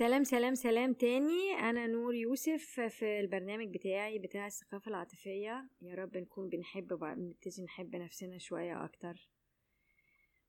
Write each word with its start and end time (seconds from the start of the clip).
سلام 0.00 0.24
سلام 0.24 0.54
سلام 0.54 0.92
تاني. 0.92 1.52
أنا 1.52 1.86
نور 1.86 2.14
يوسف 2.14 2.80
في 2.80 3.20
البرنامج 3.20 3.74
بتاعي 3.74 4.18
بتاع 4.18 4.46
الثقافة 4.46 4.88
العاطفية. 4.88 5.68
يا 5.82 5.94
رب 5.94 6.16
نكون 6.16 6.48
بنحب 6.48 6.86
بعض 6.86 7.18
نبتدي 7.18 7.62
نحب 7.64 7.96
نفسنا 7.96 8.38
شوية 8.38 8.84
أكتر. 8.84 9.28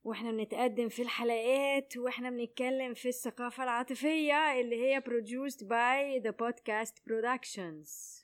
وإحنا 0.03 0.31
بنتقدم 0.31 0.89
في 0.89 1.01
الحلقات 1.01 1.97
وإحنا 1.97 2.29
بنتكلم 2.29 2.93
في 2.93 3.09
الثقافة 3.09 3.63
العاطفية 3.63 4.59
اللي 4.61 4.75
هي 4.75 5.01
produced 5.01 5.59
by 5.59 6.23
the 6.27 6.31
podcast 6.31 6.95
productions. 7.09 8.23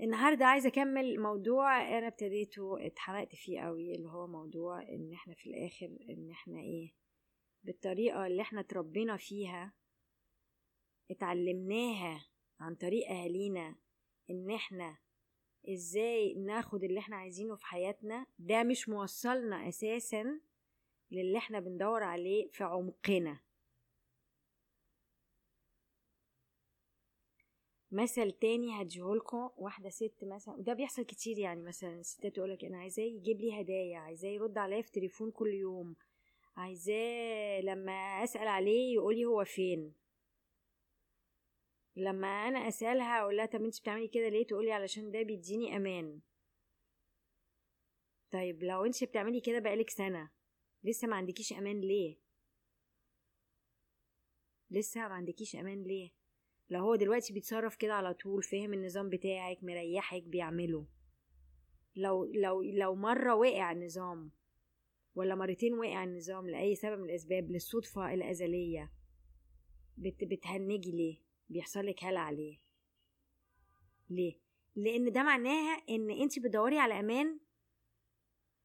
النهاردة 0.00 0.46
عايزة 0.46 0.68
أكمل 0.68 1.20
موضوع 1.20 1.98
أنا 1.98 2.06
ابتديته 2.06 2.86
اتحرقت 2.86 3.34
فيه 3.34 3.60
قوي 3.60 3.94
اللي 3.94 4.08
هو 4.08 4.26
موضوع 4.26 4.82
إن 4.82 5.12
إحنا 5.12 5.34
في 5.34 5.46
الآخر 5.50 5.86
إن 5.86 6.30
إحنا 6.30 6.58
إيه 6.58 7.01
بالطريقة 7.64 8.26
اللي 8.26 8.42
إحنا 8.42 8.60
اتربينا 8.60 9.16
فيها 9.16 9.72
اتعلمناها 11.10 12.26
عن 12.60 12.74
طريق 12.74 13.08
أهالينا 13.10 13.76
إن 14.30 14.50
إحنا 14.50 14.98
إزاي 15.68 16.34
ناخد 16.34 16.84
اللي 16.84 17.00
إحنا 17.00 17.16
عايزينه 17.16 17.56
في 17.56 17.66
حياتنا. 17.66 18.26
ده 18.38 18.62
مش 18.62 18.88
موصلنا 18.88 19.68
أساسا 19.68 20.40
للي 21.10 21.38
إحنا 21.38 21.60
بندور 21.60 22.02
عليه 22.02 22.48
في 22.50 22.64
عمقنا. 22.64 23.40
مثل 27.92 28.30
تاني 28.32 28.82
هديهولكم 28.82 29.50
واحدة 29.56 29.90
ست 29.90 30.14
مثلا 30.22 30.54
وده 30.54 30.72
بيحصل 30.74 31.02
كتير 31.04 31.38
يعني 31.38 31.62
مثلا 31.62 32.00
الستات 32.00 32.34
تقولك 32.36 32.64
أنا 32.64 32.78
عايزاه 32.78 33.02
يجيب 33.04 33.40
لي 33.40 33.60
هدايا 33.60 33.98
عايزاه 33.98 34.28
يرد 34.28 34.58
عليا 34.58 34.82
في 34.82 34.90
تليفون 34.92 35.30
كل 35.30 35.54
يوم. 35.54 35.96
عايزاه 36.56 37.60
لما 37.60 37.92
أسأل 38.24 38.48
عليه 38.48 38.94
يقولي 38.94 39.24
هو 39.24 39.44
فين. 39.44 39.94
لما 41.96 42.26
أنا 42.28 42.58
أسألها 42.68 43.20
أقول 43.20 43.36
لها 43.36 43.46
طب 43.46 43.62
انت 43.64 43.80
بتعملي 43.80 44.08
كده 44.08 44.28
ليه؟ 44.28 44.46
تقولي 44.46 44.72
علشان 44.72 45.10
ده 45.10 45.22
بيديني 45.22 45.76
أمان. 45.76 46.20
طيب 48.32 48.62
لو 48.62 48.84
انت 48.84 49.04
بتعملي 49.04 49.40
كده 49.40 49.58
بقالك 49.58 49.90
سنة 49.90 50.30
لسه 50.84 51.08
ما 51.08 51.16
عندكيش 51.16 51.52
أمان 51.52 51.80
ليه؟ 51.80 52.16
لسه 54.70 55.00
ما 55.00 55.14
عندكيش 55.14 55.56
أمان 55.56 55.82
ليه؟ 55.82 56.10
لو 56.70 56.80
هو 56.80 56.94
دلوقتي 56.94 57.32
بيتصرف 57.32 57.76
كده 57.76 57.94
على 57.94 58.14
طول 58.14 58.42
فاهم 58.42 58.72
النظام 58.72 59.08
بتاعك 59.10 59.58
مريحك 59.64 60.22
بيعمله. 60.22 60.86
لو 61.96 62.24
لو 62.24 62.62
لو 62.62 62.94
مرة 62.94 63.34
وقع 63.34 63.72
النظام 63.72 64.32
ولا 65.14 65.34
مرتين 65.34 65.74
وقع 65.74 66.04
النظام 66.04 66.50
لأي 66.50 66.74
سبب 66.74 66.98
من 66.98 67.10
الأسباب 67.10 67.50
للصدفة 67.50 68.14
الأزلية. 68.14 68.92
بت 69.96 70.24
بتهنجي 70.24 70.90
ليه؟ 70.90 71.22
بيحصل 71.48 71.86
لك 71.86 72.04
هلع 72.04 72.30
ليه؟ 72.30 72.58
ليه؟ 74.10 74.40
لأن 74.76 75.12
ده 75.12 75.22
معناها 75.22 75.82
إن 75.88 76.10
أنت 76.10 76.38
بتدوري 76.38 76.78
على 76.78 77.00
أمان 77.00 77.40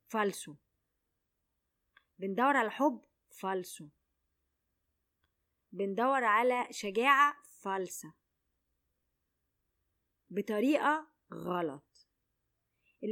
فالسو. 0.07 0.55
بندور 2.19 2.57
على 2.57 2.69
حب 2.69 3.01
فالسو. 3.29 3.87
بندور 5.71 6.23
على 6.23 6.67
شجاعة 6.71 7.35
فالسة. 7.61 8.13
بطريقة 10.29 11.07
غلط. 11.33 12.07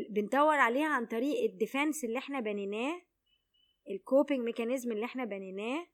بندور 0.10 0.56
عليها 0.56 0.88
عن 0.88 1.06
طريق 1.06 1.52
ال 1.52 1.58
defense 1.58 2.04
اللي 2.04 2.18
إحنا 2.18 2.40
بنيناه 2.40 3.02
ال 3.90 3.97
coping 3.97 4.40
mechanism 4.40 4.92
اللي 4.92 5.06
إحنا 5.06 5.26
بنيناه 5.26 5.88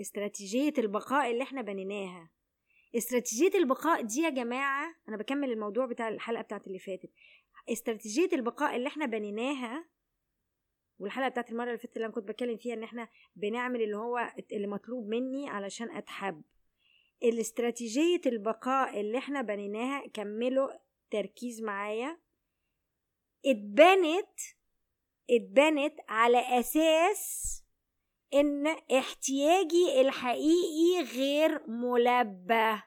استراتيجية 0.00 0.72
البقاء 0.78 1.30
اللي 1.30 1.42
إحنا 1.42 1.62
بنيناها. 1.62 2.30
استراتيجية 2.96 3.58
البقاء 3.58 4.02
دي 4.02 4.20
يا 4.20 4.30
جماعة 4.30 4.94
أنا 5.08 5.16
بكمل 5.16 5.52
الموضوع 5.52 5.86
بتاع 5.86 6.08
الحلقة 6.08 6.42
بتاعت 6.42 6.66
اللي 6.66 6.78
فاتت. 6.78 7.10
استراتيجية 7.68 8.28
البقاء 8.32 8.76
اللي 8.76 8.88
إحنا 8.88 9.06
بنيناها 9.06 9.88
والحلقة 10.98 11.28
بتاعت 11.28 11.50
المرة 11.50 11.66
اللي 11.66 11.78
فاتت 11.78 11.96
اللي 11.96 12.06
أنا 12.06 12.14
كنت 12.14 12.28
بتكلم 12.28 12.56
فيها 12.56 12.74
إن 12.74 12.82
إحنا 12.82 13.08
بنعمل 13.36 13.82
اللي 13.82 13.96
هو 13.96 14.32
اللي 14.52 14.66
مطلوب 14.66 15.08
مني 15.08 15.48
علشان 15.48 15.90
أتحب. 15.96 16.42
الاستراتيجية 17.22 18.20
البقاء 18.26 19.00
اللي 19.00 19.18
إحنا 19.18 19.42
بنيناها 19.42 20.06
كملوا 20.06 20.68
تركيز 21.10 21.62
معايا. 21.62 22.18
اتبنت 23.46 24.40
اتبنت 25.30 25.94
على 26.08 26.60
أساس 26.60 27.52
إن 28.34 28.66
احتياجي 28.98 30.00
الحقيقي 30.00 31.02
غير 31.16 31.66
ملبى. 31.70 32.82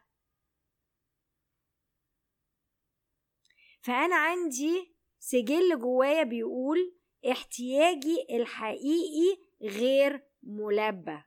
فأنا 3.82 4.16
عندي 4.16 4.96
سجل 5.20 5.80
جوايا 5.80 6.24
بيقول 6.24 6.98
احتياجي 7.32 8.28
الحقيقي 8.30 9.38
غير 9.62 10.28
ملبى. 10.44 11.24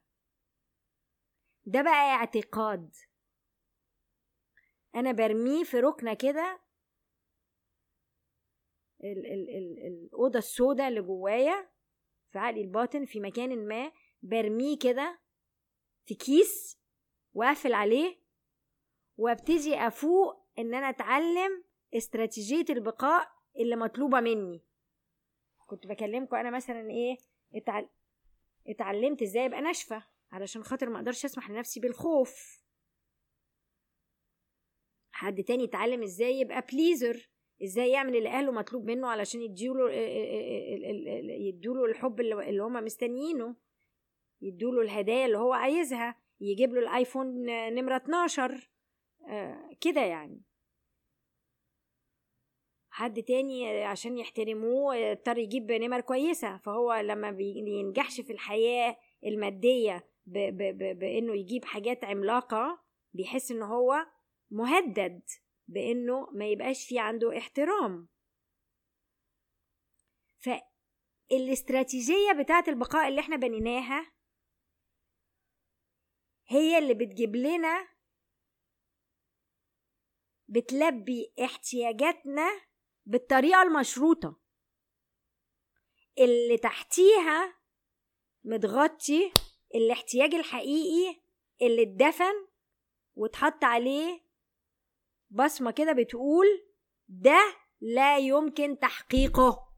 ده 1.64 1.82
بقى 1.82 2.10
اعتقاد. 2.14 2.94
أنا 4.94 5.12
برميه 5.12 5.64
في 5.64 5.80
ركنة 5.80 6.14
كده 6.14 6.60
ال 9.04 9.26
ال 9.26 9.50
ال 9.50 9.86
الأوضة 9.86 10.38
السوداء 10.38 10.88
اللي 10.88 11.02
جوايا 11.02 11.70
في 12.32 12.38
عقلي 12.38 12.60
الباطن 12.60 13.04
في 13.04 13.20
مكان 13.20 13.68
ما 13.68 13.92
برميه 14.22 14.78
كده 14.78 15.18
في 16.06 16.14
كيس 16.14 16.78
وأقفل 17.34 17.72
عليه 17.72 18.18
وأبتدي 19.16 19.74
أفوق 19.74 20.46
إن 20.58 20.74
أنا 20.74 20.88
أتعلم 20.88 21.64
استراتيجية 21.94 22.64
البقاء 22.70 23.32
اللي 23.58 23.76
مطلوبة 23.76 24.20
مني. 24.20 24.64
كنت 25.66 25.86
بكلمكم 25.86 26.36
أنا 26.36 26.50
مثلا 26.50 26.90
إيه 26.90 27.16
اتعل... 27.54 27.88
اتعلمت 28.68 29.22
إزاي 29.22 29.46
أبقى 29.46 29.60
ناشفة 29.60 30.06
علشان 30.32 30.62
خاطر 30.64 30.88
ما 30.88 30.98
أقدرش 30.98 31.24
أسمح 31.24 31.50
لنفسي 31.50 31.80
بالخوف. 31.80 32.62
حد 35.12 35.42
تاني 35.42 35.64
اتعلم 35.64 36.02
إزاي 36.02 36.40
يبقى 36.40 36.66
بليزر 36.72 37.30
إزاي 37.64 37.90
يعمل 37.90 38.16
اللي 38.16 38.28
اهله 38.28 38.52
مطلوب 38.52 38.84
منه 38.84 39.08
علشان 39.08 39.42
يديله 39.42 39.92
يديله 41.48 41.84
الحب 41.84 42.20
اللي 42.20 42.62
هما 42.62 42.80
مستنيينه. 42.80 43.56
يديله 44.42 44.82
الهدايا 44.82 45.26
اللي 45.26 45.38
هو 45.38 45.52
عايزها. 45.52 46.14
يجيب 46.40 46.74
له 46.74 46.80
الايفون 46.80 47.26
نمرة 47.74 47.96
12 47.96 48.70
كده 49.80 50.00
يعني. 50.00 50.42
حد 52.90 53.22
تاني 53.22 53.84
عشان 53.84 54.18
يحترموه 54.18 55.12
اضطر 55.12 55.38
يجيب 55.38 55.72
نمر 55.72 56.00
كويسة. 56.00 56.56
فهو 56.56 56.94
لما 56.94 57.30
بينجحش 57.30 58.20
في 58.20 58.32
الحياة 58.32 58.96
المادية 59.26 60.08
ب 60.26 60.38
ب 60.38 60.78
ب 60.78 60.98
بإنه 60.98 61.34
يجيب 61.34 61.64
حاجات 61.64 62.04
عملاقة 62.04 62.80
بيحس 63.14 63.50
إن 63.50 63.62
هو 63.62 64.06
مهدد. 64.50 65.22
بإنه 65.68 66.30
ما 66.30 66.46
يبقاش 66.46 66.88
في 66.88 66.98
عنده 66.98 67.38
احترام. 67.38 68.08
فالاستراتيجية 71.30 72.32
بتاعة 72.42 72.64
البقاء 72.68 73.08
اللي 73.08 73.20
إحنا 73.20 73.36
بنيناها 73.36 74.12
هي 76.46 76.78
اللي 76.78 76.94
بتجيب 76.94 77.36
لنا 77.36 77.88
بتلبي 80.48 81.32
احتياجاتنا 81.44 82.48
بالطريقة 83.06 83.62
المشروطة. 83.62 84.40
اللي 86.18 86.58
تحتيها 86.58 87.58
متغطي 88.44 89.32
الاحتياج 89.74 90.34
الحقيقي 90.34 91.20
اللي 91.62 91.82
اتدفن 91.82 92.46
واتحط 93.14 93.64
عليه 93.64 94.27
بصمة 95.30 95.70
كده 95.70 95.92
بتقول 95.92 96.46
ده 97.08 97.56
لا 97.80 98.18
يمكن 98.18 98.78
تحقيقه. 98.78 99.68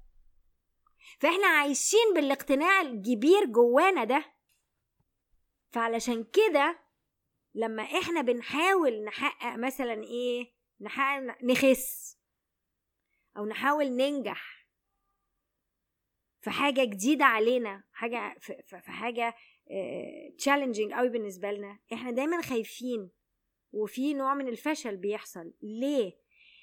فإحنا 1.21 1.47
عايشين 1.47 2.15
بالاقتناع 2.15 2.81
الكبير 2.81 3.45
جوانا 3.45 4.05
ده. 4.05 4.25
فعلشان 5.71 6.25
كده 6.25 6.79
لما 7.55 7.83
إحنا 7.83 8.21
بنحاول 8.21 9.05
نحقق 9.05 9.57
مثلا 9.57 10.03
إيه 10.05 10.53
نحقق 10.81 11.45
نخس 11.45 12.19
أو 13.37 13.47
نحاول 13.47 13.87
ننجح 13.97 14.67
في 16.41 16.51
حاجة 16.51 16.85
جديدة 16.85 17.25
علينا 17.25 17.85
حاجة 17.93 18.39
في 18.41 18.91
حاجة 18.91 19.35
تشالنجينج 20.39 20.93
قوي 20.93 21.09
بالنسبة 21.09 21.51
لنا 21.51 21.79
إحنا 21.93 22.11
دايما 22.11 22.43
خايفين 22.43 23.11
وفي 23.73 24.15
نوع 24.15 24.35
من 24.35 24.49
الفشل 24.49 24.97
بيحصل. 24.97 25.53
ليه؟ 25.63 26.21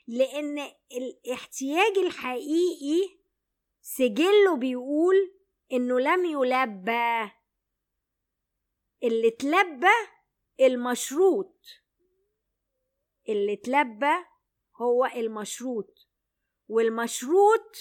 لأن 0.08 0.72
الاحتياج 0.92 1.98
الحقيقي 1.98 3.18
سجله 3.82 4.58
بيقول 4.58 5.34
إنه 5.72 6.00
لم 6.00 6.26
يلبى. 6.26 7.32
اللي 9.04 9.28
اتلبى 9.28 9.96
المشروط. 10.60 11.66
اللي 13.30 13.54
اتلبى 13.54 14.14
هو 14.76 15.06
المشروط. 15.06 16.08
والمشروط 16.68 17.76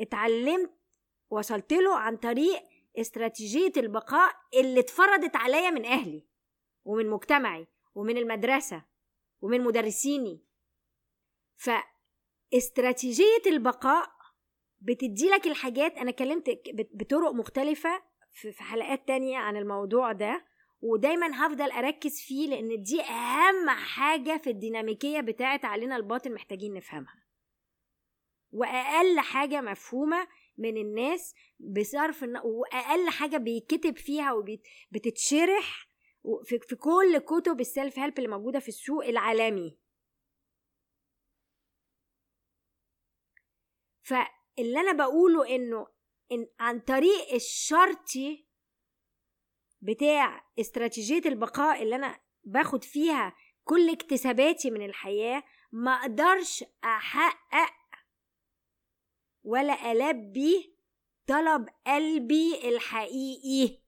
اتعلمت 0.00 0.70
وصلت 1.30 1.72
له 1.72 1.96
عن 1.98 2.16
طريق 2.16 2.62
استراتيجية 2.98 3.72
البقاء 3.76 4.34
اللي 4.54 4.80
اتفرضت 4.80 5.36
عليا 5.36 5.70
من 5.70 5.84
أهلي 5.84 6.26
ومن 6.84 7.10
مجتمعي. 7.10 7.66
ومن 7.94 8.18
المدرسة 8.18 8.84
ومن 9.40 9.60
مدرسيني. 9.60 10.40
فاستراتيجية 11.56 13.42
البقاء 13.46 14.10
بتدي 14.80 15.28
لك 15.28 15.46
الحاجات 15.46 15.96
أنا 15.98 16.10
كلمت 16.10 16.60
بطرق 16.74 17.30
مختلفة 17.32 18.02
في 18.32 18.62
حلقات 18.62 19.08
تانية 19.08 19.38
عن 19.38 19.56
الموضوع 19.56 20.12
ده 20.12 20.44
ودايما 20.80 21.46
هفضل 21.46 21.70
أركز 21.70 22.20
فيه 22.20 22.48
لأن 22.48 22.82
دي 22.82 23.00
أهم 23.02 23.70
حاجة 23.70 24.36
في 24.44 24.50
الديناميكية 24.50 25.20
بتاعه 25.20 25.60
علينا 25.64 25.96
الباطن 25.96 26.32
محتاجين 26.34 26.74
نفهمها. 26.74 27.24
وأقل 28.52 29.20
حاجة 29.20 29.60
مفهومة 29.60 30.28
من 30.58 30.76
الناس 30.76 31.34
بصرف 31.58 32.22
وأقل 32.44 33.10
حاجة 33.10 33.36
بيكتب 33.36 33.96
فيها 33.96 34.32
وبتتشرح 34.32 35.88
في, 36.44 36.58
في 36.58 36.76
كل 36.76 37.18
كتب 37.18 37.60
السيلف 37.60 37.98
هيلب 37.98 38.18
اللي 38.18 38.28
موجودة 38.28 38.58
في 38.58 38.68
السوق 38.68 39.04
العالمي. 39.04 39.78
فاللي 44.02 44.80
أنا 44.80 44.92
بقوله 44.92 45.54
إنه 45.54 45.86
إن 46.32 46.46
عن 46.60 46.80
طريق 46.80 47.32
الشرطي 47.34 48.48
بتاع 49.80 50.50
استراتيجية 50.60 51.22
البقاء 51.28 51.82
اللي 51.82 51.96
أنا 51.96 52.20
باخد 52.44 52.84
فيها 52.84 53.36
كل 53.64 53.90
اكتساباتي 53.90 54.70
من 54.70 54.84
الحياة 54.84 55.42
ما 55.72 55.90
أقدرش 55.92 56.64
أحقق 56.84 57.74
ولا 59.44 59.92
ألبي 59.92 60.76
طلب 61.26 61.68
قلبي 61.86 62.68
الحقيقي. 62.68 63.83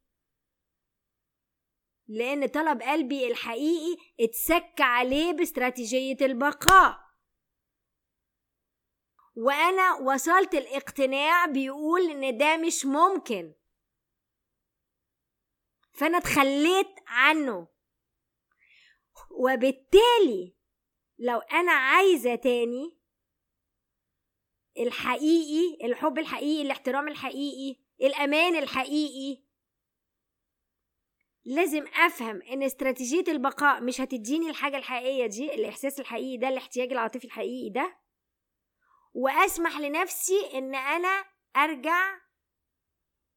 لأن 2.08 2.46
طلب 2.46 2.82
قلبي 2.82 3.26
الحقيقي 3.26 4.02
اتسك 4.20 4.80
عليه 4.80 5.32
باستراتيجية 5.32 6.16
البقاء. 6.20 7.06
وأنا 9.36 9.94
وصلت 9.94 10.54
الاقتناع 10.54 11.46
بيقول 11.46 12.10
إن 12.10 12.38
ده 12.38 12.56
مش 12.56 12.84
ممكن. 12.86 13.54
فأنا 15.92 16.18
اتخليت 16.18 16.94
عنه. 17.06 17.68
وبالتالي 19.30 20.56
لو 21.18 21.38
أنا 21.38 21.72
عايزة 21.72 22.34
تاني 22.34 22.96
الحقيقي 24.78 25.86
الحب 25.86 26.18
الحقيقي 26.18 26.62
الاحترام 26.62 27.08
الحقيقي 27.08 27.80
الأمان 28.00 28.56
الحقيقي 28.56 29.45
لازم 31.46 31.84
أفهم 32.06 32.42
إن 32.42 32.62
استراتيجية 32.62 33.24
البقاء 33.28 33.82
مش 33.82 34.00
هتديني 34.00 34.50
الحاجة 34.50 34.76
الحقيقية 34.76 35.26
دي 35.26 35.54
الإحساس 35.54 36.00
الحقيقي 36.00 36.36
ده 36.36 36.48
الاحتياج 36.48 36.92
العاطفي 36.92 37.24
الحقيقي 37.24 37.70
ده. 37.70 37.98
وأسمح 39.14 39.78
لنفسي 39.80 40.50
إن 40.54 40.74
أنا 40.74 41.24
أرجع 41.56 42.18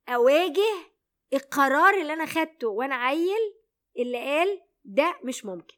أواجه 0.10 0.92
القرار 1.34 1.94
اللي 2.02 2.14
أنا 2.14 2.26
خدته 2.26 2.68
وأنا 2.68 2.96
عيل 2.96 3.54
اللي 4.00 4.18
قال 4.18 4.62
ده 4.84 5.20
مش 5.24 5.46
ممكن. 5.46 5.78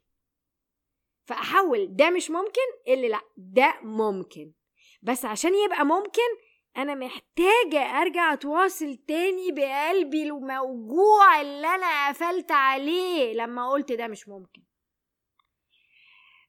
فأحول 1.26 1.96
ده 1.96 2.10
مش 2.10 2.30
ممكن 2.32 2.68
إللي 2.88 3.08
لأ 3.10 3.22
ده 3.38 3.80
ممكن. 3.82 4.54
بس 5.02 5.26
عشان 5.26 5.56
يبقى 5.56 5.86
ممكن 5.86 6.30
أنا 6.78 6.96
محتاجة 6.96 7.80
أرجع 8.02 8.34
أتواصل 8.34 8.96
تاني 8.96 9.52
بقلبي 9.52 10.24
الموجوع 10.24 11.42
اللي 11.42 11.68
أنا 11.68 12.10
قفلت 12.10 12.52
عليه 12.52 13.34
لما 13.34 13.70
قلت 13.70 13.92
ده 13.92 14.08
مش 14.08 14.28
ممكن. 14.28 14.64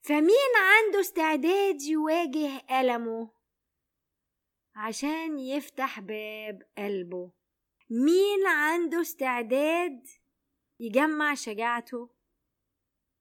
فمين 0.02 0.52
عنده 0.58 1.00
استعداد 1.00 1.82
يواجه 1.82 2.80
ألمه؟ 2.80 3.30
عشان 4.74 5.38
يفتح 5.38 6.00
باب 6.00 6.62
قلبه. 6.78 7.32
مين 7.90 8.46
عنده 8.46 9.00
استعداد 9.00 10.06
يجمع 10.80 11.34
شجاعته 11.34 12.10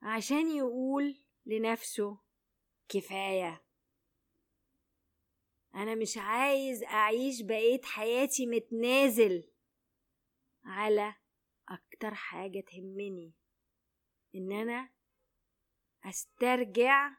عشان 0.02 0.52
يقول 0.52 1.24
لنفسه 1.46 2.18
كفاية؟ 2.90 3.64
أنا 5.76 5.96
مش 5.96 6.18
عايز 6.18 6.84
أعيش 6.84 7.42
بقيت 7.42 7.86
حياتي 7.86 8.46
متنازل 8.46 9.52
على 10.64 11.16
أكتر 11.70 12.14
حاجة 12.16 12.60
تهمني 12.72 13.34
إن 14.36 14.52
أنا 14.52 14.90
أسترجع 16.06 17.10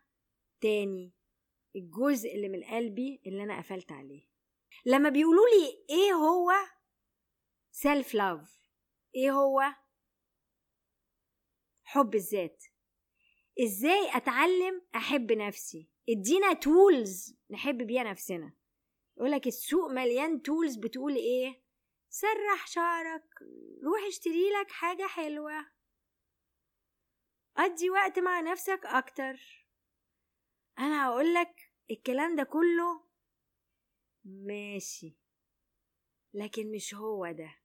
تاني 0.60 1.12
الجزء 1.76 2.34
اللي 2.34 2.48
من 2.48 2.64
قلبي 2.64 3.22
اللي 3.26 3.42
أنا 3.42 3.58
قفلت 3.58 3.92
عليه. 3.92 4.26
لما 4.86 5.08
بيقولوا 5.08 5.46
لي 5.48 5.84
إيه 5.90 6.12
هو 6.12 6.52
self 7.70 8.14
love 8.14 8.58
إيه 9.14 9.30
هو 9.30 9.62
حب 11.82 12.14
الذات؟ 12.14 12.64
إزاي 13.62 14.16
أتعلم 14.16 14.82
أحب 14.96 15.32
نفسي؟ 15.32 15.88
إدينا 16.08 16.52
tools 16.52 17.38
نحب 17.52 17.78
بيها 17.78 18.02
نفسنا. 18.02 18.52
يقولك 19.16 19.46
السوق 19.46 19.90
مليان 19.90 20.42
tools 20.42 20.76
بتقول 20.76 21.16
إيه؟ 21.16 21.62
سرح 22.08 22.66
شعرك 22.66 23.24
روح 23.84 24.00
اشتري 24.08 24.50
لك 24.60 24.70
حاجة 24.70 25.06
حلوة. 25.06 25.66
قضي 27.56 27.90
وقت 27.90 28.18
مع 28.18 28.40
نفسك 28.40 28.80
أكتر. 28.84 29.66
أنا 30.78 31.06
هقولك 31.06 31.72
الكلام 31.90 32.36
ده 32.36 32.42
كله 32.42 33.04
ماشي 34.24 35.16
لكن 36.34 36.72
مش 36.72 36.94
هو 36.94 37.30
ده. 37.30 37.58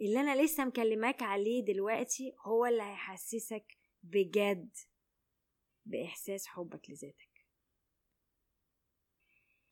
اللي 0.00 0.20
أنا 0.20 0.42
لسه 0.42 0.64
مكلماك 0.64 1.22
عليه 1.22 1.64
دلوقتي 1.64 2.36
هو 2.40 2.66
اللي 2.66 2.82
هيحسسك 2.82 3.78
بجد 4.02 4.76
بإحساس 5.84 6.46
حبك 6.46 6.90
لذاتك. 6.90 7.25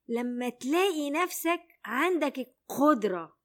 لما 0.08 0.48
تلاقي 0.48 1.10
نفسك 1.10 1.80
عندك 1.84 2.38
القدرة 2.38 3.38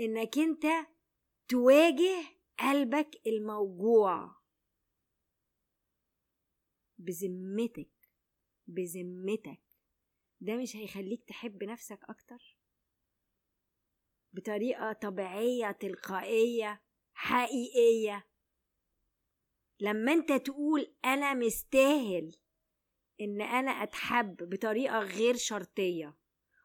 إنك 0.00 0.38
أنت 0.38 0.66
تواجه 1.48 2.24
قلبك 2.58 3.10
الموجوع 3.26 4.36
بذمتك 6.98 7.90
بذمتك. 8.66 9.62
ده 10.40 10.56
مش 10.56 10.76
هيخليك 10.76 11.24
تحب 11.28 11.64
نفسك 11.64 11.98
أكتر؟ 12.08 12.58
بطريقة 14.32 14.92
طبيعية 14.92 15.70
تلقائية 15.70 16.82
حقيقية. 17.14 18.28
لما 19.80 20.12
أنت 20.12 20.32
تقول 20.32 20.96
أنا 21.04 21.34
مستاهل 21.34 22.36
إن 23.20 23.40
أنا 23.40 23.70
أتحب 23.70 24.36
بطريقة 24.50 24.98
غير 24.98 25.36
شرطية 25.36 26.16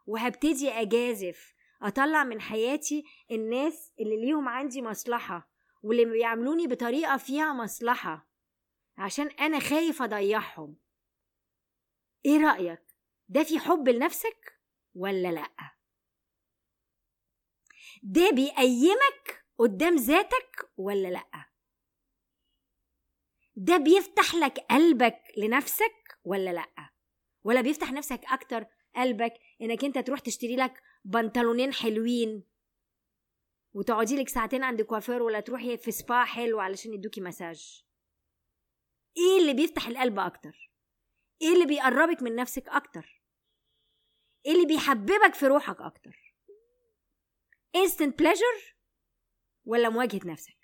وهبتدي 0.08 0.70
أجازف 0.70 1.54
أطلع 1.82 2.24
من 2.24 2.42
حياتي 2.42 3.04
الناس 3.32 3.94
اللي 4.00 4.18
ليهم 4.26 4.50
عندي 4.50 4.82
مصلحة 4.82 5.50
واللي 5.84 6.06
بيعاملوني 6.06 6.68
بطريقة 6.68 7.18
فيها 7.18 7.54
مصلحة 7.54 8.30
عشان 8.98 9.28
أنا 9.28 9.60
خايف 9.60 10.02
أضيعهم. 10.02 10.76
إيه 12.26 12.38
رأيك؟ 12.38 12.82
ده 13.30 13.44
في 13.44 13.60
حب 13.60 13.90
لنفسك 13.90 14.60
ولا 14.96 15.28
لأ؟ 15.32 15.50
ده 18.04 18.30
بيقيمك 18.32 19.46
قدام 19.58 19.96
ذاتك 19.96 20.72
ولا 20.78 21.08
لأ؟ 21.08 21.46
ده 23.56 23.78
بيفتح 23.78 24.36
لك 24.36 24.60
قلبك 24.60 25.22
لنفسك 25.38 25.99
ولا 26.30 26.50
لأ؟ 26.50 26.90
ولا 27.44 27.62
بيفتح 27.62 27.92
نفسك 27.92 28.22
أكتر 28.26 28.66
قلبك 28.96 29.34
إنك 29.62 29.84
أنت 29.84 29.98
تروح 29.98 30.20
تشتري 30.20 30.56
لك 30.56 30.84
بنطلونين 31.06 31.74
حلوين 31.74 32.44
وتقعدي 33.74 34.16
لك 34.16 34.30
ساعتين 34.30 34.64
عند 34.64 34.82
كوافير 34.82 35.22
ولا 35.22 35.40
تروحي 35.40 35.78
في 35.78 35.92
سبا 35.92 36.24
حلو 36.24 36.60
علشان 36.60 36.94
يدوكي 36.94 37.22
مساج. 37.22 37.84
إيه 39.18 39.42
اللي 39.42 39.54
بيفتح 39.54 39.88
القلب 39.88 40.20
أكتر؟ 40.20 40.72
إيه 41.42 41.54
اللي 41.54 41.66
بيقربك 41.66 42.22
من 42.22 42.36
نفسك 42.36 42.70
أكتر؟ 42.70 43.22
إيه 44.46 44.52
اللي 44.52 44.66
بيحببك 44.66 45.34
في 45.34 45.48
روحك 45.48 45.82
أكتر؟ 45.82 46.36
Instant 47.78 48.14
pleasure 48.22 48.74
ولا 49.66 49.90
مواجهة 49.90 50.22
نفسك؟ 50.26 50.58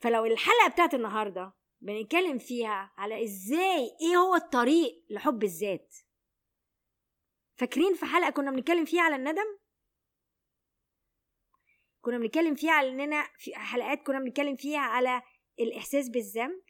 فلو 0.00 0.24
الحلقة 0.24 0.68
بتاعت 0.68 0.94
النهارده 0.94 1.52
بنتكلم 1.84 2.38
فيها 2.38 2.92
على 2.96 3.24
إزاي 3.24 3.96
إيه 4.00 4.16
هو 4.16 4.34
الطريق 4.34 5.04
لحب 5.10 5.44
الذات؟ 5.44 5.96
فاكرين 7.56 7.94
في 7.94 8.06
حلقة 8.06 8.30
كنا 8.30 8.50
بنتكلم 8.50 8.84
فيها 8.84 9.02
على 9.02 9.16
الندم؟ 9.16 9.58
كنا 12.00 12.18
بنتكلم 12.18 12.54
فيها 12.54 12.72
على 12.72 12.88
إننا 12.88 13.28
في 13.38 13.54
حلقات 13.54 14.02
كنا 14.06 14.18
بنتكلم 14.18 14.56
فيها 14.56 14.80
على 14.80 15.22
الإحساس 15.60 16.08
بالذنب؟ 16.08 16.62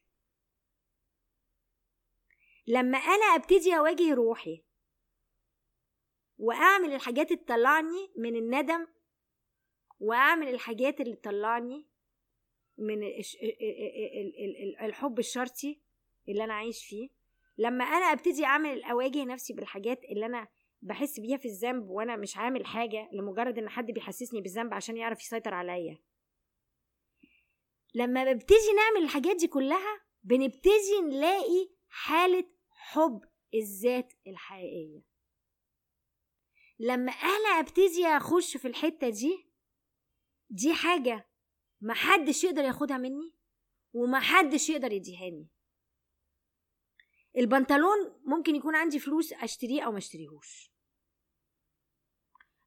لما 2.67 2.99
أنا 2.99 3.25
أبتدي 3.25 3.77
أواجه 3.77 4.15
روحي 4.15 4.65
وأعمل 6.39 6.95
الحاجات 6.95 7.31
اللي 7.31 7.45
تطلعني 7.45 8.13
من 8.17 8.37
الندم 8.37 8.87
وأعمل 9.99 10.49
الحاجات 10.49 11.01
اللي 11.01 11.17
تطلعني 11.17 11.89
من 12.79 12.99
الحب 14.81 15.19
الشرطي 15.19 15.81
اللي 16.29 16.45
أنا 16.45 16.55
عايش 16.55 16.87
فيه. 16.87 17.09
لما 17.59 17.85
أنا 17.85 18.05
أبتدي 18.13 18.45
أعمل 18.45 18.83
أواجه 18.83 19.25
نفسي 19.25 19.53
بالحاجات 19.53 20.05
اللي 20.05 20.27
أنا 20.27 20.49
بحس 20.83 21.21
بيها 21.21 21.37
في 21.37 21.49
الذنب 21.49 21.91
وأنا 21.91 22.17
مش 22.17 22.37
عامل 22.37 22.67
حاجة 22.67 23.09
لمجرد 23.13 23.59
إن 23.59 23.69
حد 23.69 23.91
بيحسسني 23.91 24.41
بالذنب 24.41 24.75
عشان 24.75 24.97
يعرف 24.97 25.21
يسيطر 25.21 25.55
عليا. 25.55 25.99
لما 27.95 28.25
بنبتدي 28.25 28.73
نعمل 28.77 29.05
الحاجات 29.05 29.37
دي 29.37 29.47
كلها 29.49 30.01
بنبتدي 30.23 31.01
نلاقي 31.03 31.71
حالة 31.89 32.45
حب 32.71 33.21
الذات 33.55 34.13
الحقيقية. 34.27 35.03
لما 36.79 37.13
أنا 37.13 37.49
أبتدي 37.61 38.07
أخش 38.07 38.57
في 38.57 38.69
الحتة 38.69 39.09
دي 39.09 39.47
دي 40.51 40.75
حاجة 40.75 41.29
محدش 41.85 42.45
يقدر 42.45 42.65
ياخدها 42.65 42.99
مني 42.99 43.35
ومحدش 43.93 44.71
يقدر 44.71 44.93
يديهاني 44.93 45.49
البنطلون 47.37 48.23
ممكن 48.25 48.57
يكون 48.57 48.75
عندي 48.77 48.99
فلوس 48.99 49.33
أشتريه 49.33 49.83
أو 49.83 49.93
ما 49.93 49.99
أشتريهوش. 49.99 50.71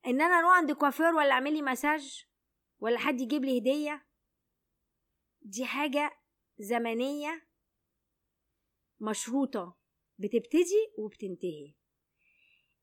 إن 0.05 0.21
أنا 0.21 0.39
أروح 0.39 0.51
عند 0.57 0.71
كوافير 0.71 1.15
ولا 1.15 1.31
أعمل 1.31 1.53
لي 1.53 1.61
مساج 1.61 2.25
ولا 2.79 2.97
حد 2.99 3.21
يجيب 3.21 3.45
لي 3.45 3.59
هدية 3.59 4.07
دي 5.41 5.65
حاجة 5.65 6.19
زمنية 6.59 7.47
مشروطة 8.99 9.77
بتبتدي 10.17 10.93
وبتنتهي. 10.97 11.73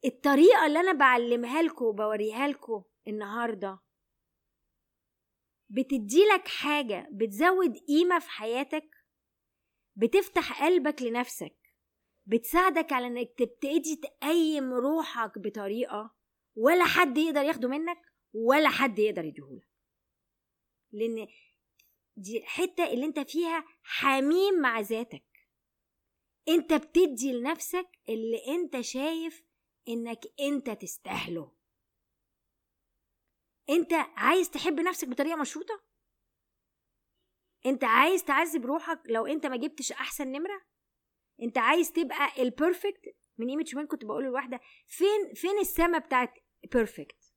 الطريقة 0.04 0.66
اللي 0.66 0.80
أنا 0.80 0.92
بعلمها 0.92 1.62
لكم 1.62 1.84
وبوريها 1.84 2.48
لكم 2.48 2.84
النهارده 3.08 3.83
بتديلك 5.68 6.48
حاجة 6.48 7.08
بتزود 7.12 7.76
قيمة 7.88 8.18
في 8.18 8.30
حياتك 8.30 8.90
بتفتح 9.96 10.62
قلبك 10.64 11.02
لنفسك 11.02 11.56
بتساعدك 12.26 12.92
على 12.92 13.06
إنك 13.06 13.34
تبتدي 13.38 13.96
تقيم 13.96 14.72
روحك 14.72 15.38
بطريقة 15.38 16.14
ولا 16.56 16.84
حد 16.84 17.18
يقدر 17.18 17.42
ياخده 17.42 17.68
منك 17.68 17.98
ولا 18.32 18.68
حد 18.68 18.98
يقدر 18.98 19.24
يديهولك. 19.24 19.68
لأن 20.92 21.28
دي 22.16 22.38
الحتة 22.38 22.92
اللي 22.92 23.06
أنت 23.06 23.18
فيها 23.18 23.64
حميم 23.82 24.54
مع 24.60 24.80
ذاتك. 24.80 25.24
أنت 26.48 26.72
بتدي 26.72 27.32
لنفسك 27.32 27.88
اللي 28.08 28.46
أنت 28.48 28.80
شايف 28.80 29.44
إنك 29.88 30.20
أنت 30.40 30.70
تستاهله. 30.70 31.52
انت 33.70 33.92
عايز 34.16 34.50
تحب 34.50 34.80
نفسك 34.80 35.08
بطريقة 35.08 35.36
مشروطة؟ 35.36 35.82
انت 37.66 37.84
عايز 37.84 38.24
تعذب 38.24 38.66
روحك 38.66 39.00
لو 39.06 39.26
انت 39.26 39.46
ما 39.46 39.56
جبتش 39.56 39.92
أحسن 39.92 40.32
نمرة؟ 40.32 40.62
انت 41.42 41.58
عايز 41.58 41.92
تبقى 41.92 42.42
ال 42.42 42.51
perfect 42.52 43.16
من 43.38 43.50
قيمة 43.50 43.64
يومين 43.72 43.86
كنت 43.86 44.04
بقول 44.04 44.24
لواحدة 44.24 44.60
فين 44.86 45.34
فين 45.34 45.58
السما 45.60 45.98
بتاعت 45.98 46.34
perfect 46.72 47.34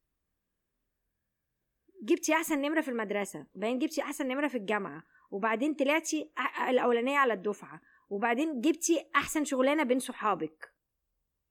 جبتي 2.03 2.33
أحسن 2.33 2.61
نمرة 2.61 2.81
في 2.81 2.87
المدرسة 2.87 3.47
وبعدين 3.53 3.79
جبتي 3.79 4.01
أحسن 4.01 4.27
نمرة 4.27 4.47
في 4.47 4.57
الجامعة 4.57 5.03
وبعدين 5.31 5.73
طلعتي 5.73 6.31
الأولانية 6.69 7.17
على 7.17 7.33
الدفعة 7.33 7.81
وبعدين 8.09 8.61
جبتي 8.61 9.09
أحسن 9.15 9.45
شغلانة 9.45 9.83
بين 9.83 9.99
صحابك. 9.99 10.73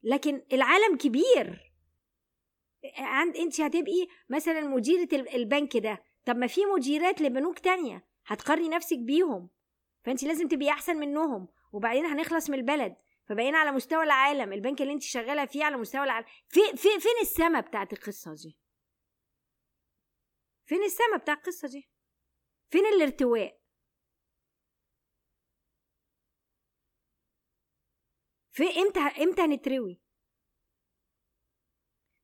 لكن 0.03 0.47
العالم 0.53 0.97
كبير. 0.97 1.66
عند 2.99 3.37
انت 3.37 3.61
هتبقي 3.61 4.07
مثلا 4.29 4.61
مديرة 4.61 5.09
البنك 5.35 5.77
ده. 5.77 6.03
طب 6.25 6.37
ما 6.37 6.47
في 6.47 6.61
مديرات 6.65 7.21
لبنوك 7.21 7.59
تانية 7.59 8.07
هتقارني 8.27 8.69
نفسك 8.69 8.99
بيهم. 8.99 9.51
فانت 10.05 10.25
لازم 10.25 10.49
تبقي 10.49 10.71
أحسن 10.71 10.97
منهم. 10.97 11.49
وبعدين 11.73 12.05
هنخلص 12.07 12.51
من 12.51 12.59
البلد. 12.59 12.97
فبقينا 13.29 13.59
على 13.59 13.73
مستوى 13.73 14.05
العالم. 14.05 14.53
البنك 14.53 14.83
اللي 14.83 14.93
انت 14.93 15.03
شغالة 15.03 15.47
فيه 15.47 15.65
على 15.65 15.77
مستوى 15.77 16.05
العالم 16.05 16.27
في 16.49 16.61
في 16.77 16.89
فين 17.01 17.17
السما 17.23 17.61
بتاعت 17.61 17.93
القصة 17.93 18.35
دي؟ 18.35 18.59
فين 20.67 20.83
السما 20.83 21.17
بتاع 21.17 21.35
القصة 21.35 21.69
دي؟ 21.69 21.89
فين 22.71 22.87
الارتواء؟ 22.87 23.61
في 28.51 28.63
إمتى 28.63 29.01
إمتى 29.01 29.43
هنتروي؟ 29.43 30.01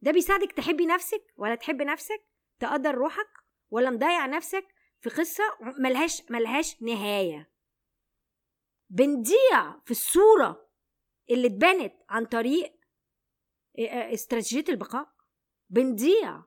ده 0.03 0.11
بيساعدك 0.13 0.53
تحبي 0.53 0.87
نفسك 0.87 1.35
ولا 1.37 1.55
تحب 1.55 1.83
نفسك؟ 1.83 2.27
تقدر 2.59 2.95
روحك 2.95 3.29
ولا 3.71 3.91
مضيع 3.91 4.27
نفسك 4.27 4.65
في 5.01 5.11
قصة 5.11 5.45
ملهاش 5.79 6.31
ملهاش 6.31 6.83
نهاية. 6.83 7.53
بنضيع 8.91 9.81
في 9.85 9.91
الصورة 9.91 10.71
اللي 11.31 11.47
اتبنت 11.47 11.95
عن 12.09 12.27
طريق 12.27 12.77
استراتيجية 13.89 14.65
البقاء. 14.69 15.13
بنضيع. 15.71 16.43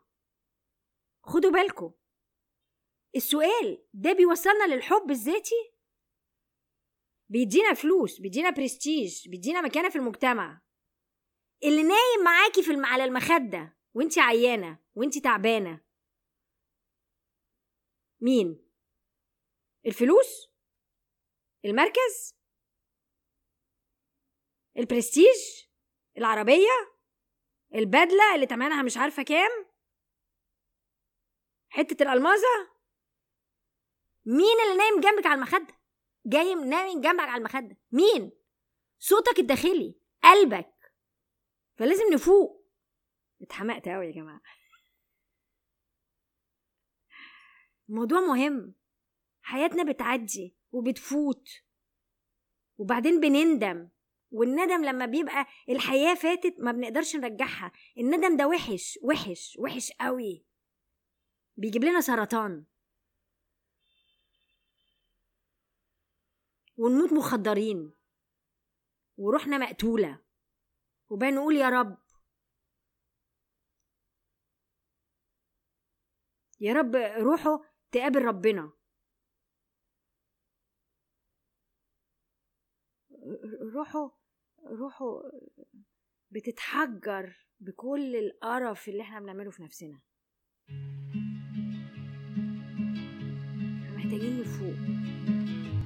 خدوا 1.24 1.52
بالكم. 1.52 1.94
السؤال 3.16 3.86
ده 3.94 4.14
بيوصلنا 4.14 4.76
للحب 4.76 5.12
الذاتي؟ 5.12 5.72
بيدينا 7.30 7.74
فلوس 7.74 8.22
بيدينا 8.22 8.50
برستيج 8.50 9.30
بيدينا 9.30 9.62
مكانة 9.62 9.90
في 9.90 9.96
المجتمع. 9.96 10.62
اللي 11.64 11.84
نايم 11.84 12.24
معاكي 12.24 12.64
في 12.64 12.72
الم... 12.72 12.86
على 12.86 13.04
المخدة 13.04 13.78
وانت 13.94 14.20
عيانة 14.20 14.80
وانت 14.96 15.18
تعبانة. 15.18 15.82
مين؟ 18.22 18.72
الفلوس؟ 19.86 20.50
المركز؟ 21.66 22.36
البرستيج؟ 24.78 25.66
العربية؟ 26.18 26.96
البدلة 27.76 28.36
اللي 28.36 28.46
تمنها 28.46 28.84
مش 28.84 28.98
عارفة 28.98 29.24
كام؟ 29.24 29.66
حتة 31.70 32.04
الالمازه 32.04 32.76
مين 34.26 34.58
اللي 34.64 34.78
نايم 34.78 35.00
جنبك 35.00 35.26
على 35.26 35.36
المخدة؟ 35.36 35.80
جاي 36.26 36.56
نايم 36.56 37.02
جنبك 37.02 37.30
على 37.30 37.38
المخدة. 37.38 37.78
مين؟ 37.92 38.32
صوتك 39.00 39.40
الداخلي 39.40 39.96
قلبك. 40.24 40.75
فلازم 41.76 42.04
نفوق. 42.14 42.66
اتحمقت 43.42 43.88
قوي 43.88 44.06
يا 44.06 44.12
جماعة. 44.12 44.42
الموضوع 47.90 48.20
مهم. 48.20 48.74
حياتنا 49.42 49.92
بتعدي 49.92 50.56
وبتفوت. 50.72 51.50
وبعدين 52.78 53.20
بنندم. 53.20 53.90
والندم 54.32 54.86
لما 54.86 55.06
بيبقى 55.06 55.46
الحياة 55.70 56.14
فاتت 56.16 56.56
ما 56.60 56.72
بنقدرش 56.72 57.16
نرجعها. 57.16 57.72
الندم 57.98 58.38
ده 58.38 58.48
وحش 58.48 59.00
وحش 59.02 59.58
وحش 59.60 59.92
قوي 59.92 60.46
بيجيب 61.58 61.84
لنا 61.84 62.02
سرطان. 62.02 62.66
ونموت 66.78 67.14
مخدرين. 67.14 67.94
وروحنا 69.18 69.58
مقتولة. 69.58 70.25
وبقى 71.10 71.32
نقول 71.32 71.56
يا 71.56 71.70
رب. 71.70 71.98
يا 76.60 76.74
رب 76.74 76.96
روحه 76.96 77.62
تقابل 77.92 78.22
ربنا. 78.22 78.72
روحه 83.74 84.18
روحه 84.66 85.22
بتتحجر 86.32 87.46
بكل 87.60 88.16
القرف 88.16 88.88
اللي 88.88 89.02
إحنا 89.02 89.20
بنعمله 89.20 89.52
في 89.52 89.64
نفسنا. 89.64 90.02
محتاجين 93.96 94.42
نفوق. 94.42 94.76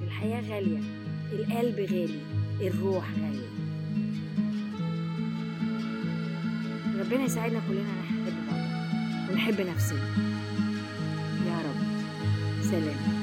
الحياة 0.02 0.40
غالية 0.40 0.78
القلب 1.32 1.80
غالي 1.80 2.22
الروح 2.68 3.10
غالية. 3.10 3.69
ربنا 7.10 7.24
يساعدنا 7.24 7.60
كلنا 7.68 7.92
نحب 8.02 8.24
بعض 8.50 9.30
ونحب 9.30 9.60
نفسنا. 9.60 10.00
يا 11.46 11.58
رب. 11.58 11.76
سلام. 12.62 13.19